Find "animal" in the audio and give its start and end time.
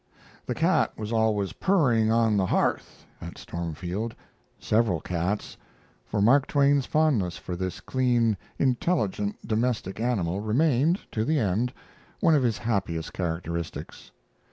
9.99-10.39